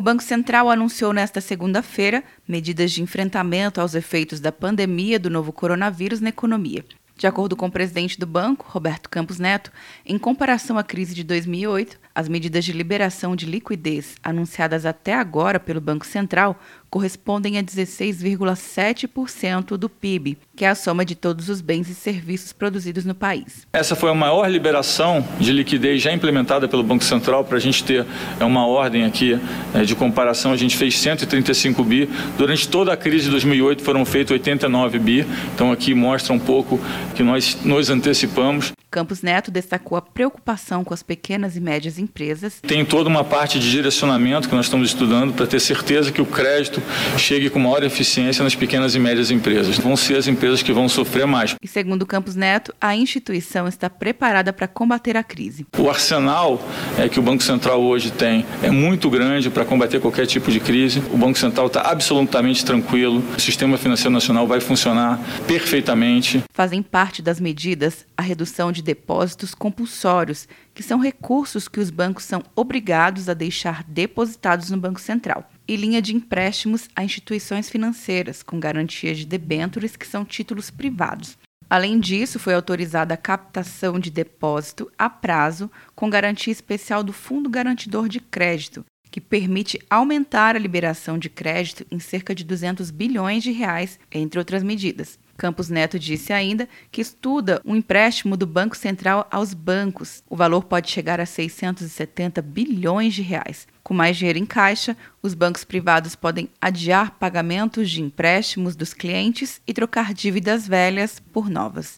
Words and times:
O 0.00 0.02
Banco 0.02 0.22
Central 0.22 0.70
anunciou 0.70 1.12
nesta 1.12 1.42
segunda-feira 1.42 2.24
medidas 2.48 2.90
de 2.90 3.02
enfrentamento 3.02 3.82
aos 3.82 3.94
efeitos 3.94 4.40
da 4.40 4.50
pandemia 4.50 5.20
do 5.20 5.28
novo 5.28 5.52
coronavírus 5.52 6.22
na 6.22 6.30
economia. 6.30 6.82
De 7.20 7.26
acordo 7.26 7.54
com 7.54 7.66
o 7.66 7.70
presidente 7.70 8.18
do 8.18 8.26
banco, 8.26 8.64
Roberto 8.70 9.10
Campos 9.10 9.38
Neto, 9.38 9.70
em 10.06 10.16
comparação 10.16 10.78
à 10.78 10.82
crise 10.82 11.14
de 11.14 11.22
2008, 11.22 11.98
as 12.14 12.30
medidas 12.30 12.64
de 12.64 12.72
liberação 12.72 13.36
de 13.36 13.44
liquidez 13.44 14.14
anunciadas 14.22 14.86
até 14.86 15.12
agora 15.12 15.60
pelo 15.60 15.82
Banco 15.82 16.06
Central 16.06 16.58
correspondem 16.90 17.56
a 17.56 17.62
16,7% 17.62 19.76
do 19.76 19.88
PIB, 19.88 20.36
que 20.56 20.64
é 20.64 20.68
a 20.68 20.74
soma 20.74 21.04
de 21.04 21.14
todos 21.14 21.48
os 21.48 21.60
bens 21.60 21.88
e 21.88 21.94
serviços 21.94 22.52
produzidos 22.52 23.04
no 23.04 23.14
país. 23.14 23.64
Essa 23.72 23.94
foi 23.94 24.10
a 24.10 24.14
maior 24.14 24.48
liberação 24.48 25.24
de 25.38 25.52
liquidez 25.52 26.02
já 26.02 26.12
implementada 26.12 26.66
pelo 26.66 26.82
Banco 26.82 27.04
Central. 27.04 27.44
Para 27.44 27.58
a 27.58 27.60
gente 27.60 27.84
ter 27.84 28.04
é 28.40 28.44
uma 28.44 28.66
ordem 28.66 29.04
aqui 29.04 29.38
é, 29.72 29.84
de 29.84 29.94
comparação, 29.94 30.50
a 30.52 30.56
gente 30.56 30.76
fez 30.76 30.98
135 30.98 31.84
bi. 31.84 32.10
Durante 32.36 32.68
toda 32.68 32.92
a 32.92 32.96
crise 32.96 33.26
de 33.26 33.30
2008 33.30 33.84
foram 33.84 34.04
feitos 34.04 34.32
89 34.32 34.98
bi. 34.98 35.24
Então 35.54 35.70
aqui 35.70 35.94
mostra 35.94 36.34
um 36.34 36.40
pouco 36.40 36.80
que 37.14 37.22
nós 37.22 37.58
nos 37.64 37.90
antecipamos. 37.90 38.72
Campos 38.90 39.22
Neto 39.22 39.52
destacou 39.52 39.96
a 39.96 40.02
preocupação 40.02 40.82
com 40.82 40.92
as 40.92 41.00
pequenas 41.00 41.56
e 41.56 41.60
médias 41.60 41.96
empresas. 41.96 42.60
Tem 42.60 42.84
toda 42.84 43.08
uma 43.08 43.22
parte 43.22 43.60
de 43.60 43.70
direcionamento 43.70 44.48
que 44.48 44.54
nós 44.54 44.66
estamos 44.66 44.88
estudando 44.88 45.32
para 45.32 45.46
ter 45.46 45.60
certeza 45.60 46.10
que 46.10 46.20
o 46.20 46.26
crédito 46.26 46.82
chegue 47.16 47.48
com 47.48 47.60
maior 47.60 47.84
eficiência 47.84 48.42
nas 48.42 48.56
pequenas 48.56 48.96
e 48.96 48.98
médias 48.98 49.30
empresas. 49.30 49.78
Vão 49.78 49.96
ser 49.96 50.16
as 50.16 50.26
empresas 50.26 50.60
que 50.60 50.72
vão 50.72 50.88
sofrer 50.88 51.24
mais. 51.24 51.54
E 51.62 51.68
segundo 51.68 52.04
Campos 52.04 52.34
Neto, 52.34 52.74
a 52.80 52.96
instituição 52.96 53.68
está 53.68 53.88
preparada 53.88 54.52
para 54.52 54.66
combater 54.66 55.16
a 55.16 55.22
crise. 55.22 55.64
O 55.78 55.88
arsenal 55.88 56.60
é, 56.98 57.08
que 57.08 57.20
o 57.20 57.22
Banco 57.22 57.44
Central 57.44 57.80
hoje 57.80 58.10
tem 58.10 58.44
é 58.60 58.70
muito 58.72 59.08
grande 59.08 59.50
para 59.50 59.64
combater 59.64 60.00
qualquer 60.00 60.26
tipo 60.26 60.50
de 60.50 60.58
crise. 60.58 61.00
O 61.12 61.16
Banco 61.16 61.38
Central 61.38 61.68
está 61.68 61.82
absolutamente 61.82 62.64
tranquilo. 62.64 63.22
O 63.36 63.40
sistema 63.40 63.78
financeiro 63.78 64.10
nacional 64.10 64.48
vai 64.48 64.58
funcionar 64.58 65.20
perfeitamente. 65.46 66.42
Fazem 66.52 66.82
parte 66.82 67.22
das 67.22 67.38
medidas 67.38 68.04
a 68.16 68.22
redução 68.22 68.72
de 68.72 68.79
de 68.80 68.82
depósitos 68.82 69.54
compulsórios, 69.54 70.48
que 70.72 70.82
são 70.82 70.98
recursos 70.98 71.68
que 71.68 71.78
os 71.78 71.90
bancos 71.90 72.24
são 72.24 72.42
obrigados 72.56 73.28
a 73.28 73.34
deixar 73.34 73.84
depositados 73.84 74.70
no 74.70 74.78
Banco 74.78 75.00
Central, 75.00 75.48
e 75.68 75.76
linha 75.76 76.00
de 76.00 76.16
empréstimos 76.16 76.88
a 76.96 77.04
instituições 77.04 77.68
financeiras, 77.68 78.42
com 78.42 78.58
garantia 78.58 79.14
de 79.14 79.26
debêntures, 79.26 79.96
que 79.96 80.06
são 80.06 80.24
títulos 80.24 80.70
privados. 80.70 81.36
Além 81.68 82.00
disso, 82.00 82.38
foi 82.38 82.54
autorizada 82.54 83.14
a 83.14 83.18
captação 83.18 84.00
de 84.00 84.10
depósito 84.10 84.90
a 84.98 85.08
prazo 85.08 85.70
com 85.94 86.10
garantia 86.10 86.52
especial 86.52 87.04
do 87.04 87.12
Fundo 87.12 87.48
Garantidor 87.48 88.08
de 88.08 88.18
Crédito, 88.18 88.84
que 89.10 89.20
permite 89.20 89.78
aumentar 89.90 90.56
a 90.56 90.58
liberação 90.58 91.18
de 91.18 91.28
crédito 91.28 91.86
em 91.90 92.00
cerca 92.00 92.34
de 92.34 92.44
200 92.44 92.90
bilhões 92.90 93.42
de 93.42 93.52
reais, 93.52 94.00
entre 94.10 94.38
outras 94.38 94.62
medidas. 94.62 95.18
Campos 95.40 95.70
Neto 95.70 95.98
disse 95.98 96.34
ainda 96.34 96.68
que 96.92 97.00
estuda 97.00 97.62
um 97.64 97.74
empréstimo 97.74 98.36
do 98.36 98.46
Banco 98.46 98.76
Central 98.76 99.26
aos 99.30 99.54
bancos. 99.54 100.22
O 100.28 100.36
valor 100.36 100.64
pode 100.64 100.90
chegar 100.90 101.18
a 101.18 101.24
670 101.24 102.42
bilhões 102.42 103.14
de 103.14 103.22
reais. 103.22 103.66
Com 103.82 103.94
mais 103.94 104.18
dinheiro 104.18 104.38
em 104.38 104.44
caixa, 104.44 104.94
os 105.22 105.32
bancos 105.32 105.64
privados 105.64 106.14
podem 106.14 106.50
adiar 106.60 107.12
pagamentos 107.12 107.90
de 107.90 108.02
empréstimos 108.02 108.76
dos 108.76 108.92
clientes 108.92 109.62
e 109.66 109.72
trocar 109.72 110.12
dívidas 110.12 110.68
velhas 110.68 111.18
por 111.32 111.48
novas. 111.48 111.96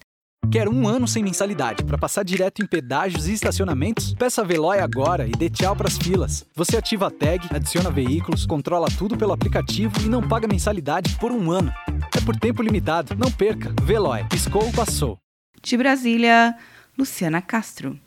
Quer 0.49 0.69
um 0.69 0.87
ano 0.87 1.09
sem 1.09 1.23
mensalidade 1.23 1.83
para 1.83 1.99
passar 1.99 2.25
direto 2.25 2.63
em 2.63 2.67
pedágios 2.67 3.27
e 3.27 3.33
estacionamentos? 3.33 4.15
Peça 4.15 4.43
a 4.43 4.45
Veloy 4.45 4.79
agora 4.79 5.27
e 5.27 5.33
dê 5.33 5.51
tchau 5.51 5.75
para 5.75 5.89
as 5.89 5.99
filas. 5.99 6.45
Você 6.55 6.77
ativa 6.77 7.09
a 7.09 7.11
tag, 7.11 7.49
adiciona 7.51 7.91
veículos, 7.91 8.47
controla 8.47 8.87
tudo 8.97 9.17
pelo 9.17 9.33
aplicativo 9.33 9.95
e 10.01 10.09
não 10.09 10.23
paga 10.23 10.47
mensalidade 10.47 11.17
por 11.19 11.33
um 11.33 11.51
ano. 11.51 11.73
Por 12.25 12.37
tempo 12.37 12.63
limitado. 12.63 13.15
Não 13.17 13.31
perca. 13.31 13.75
Veloy. 13.83 14.25
Piscou, 14.29 14.71
passou. 14.73 15.19
De 15.63 15.77
Brasília, 15.77 16.57
Luciana 16.97 17.43
Castro. 17.43 17.99